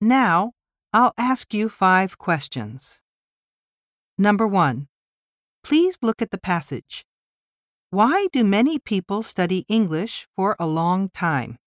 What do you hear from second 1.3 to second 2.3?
you five